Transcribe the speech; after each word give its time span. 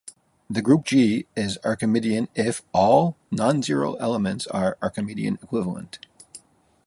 The 0.49 0.63
group 0.63 0.85
"G" 0.85 1.27
is 1.35 1.59
Archimedean 1.63 2.27
if 2.33 2.63
"all" 2.73 3.17
nonzero 3.31 3.97
elements 3.99 4.47
are 4.47 4.75
Archimedean-equivalent. 4.81 5.99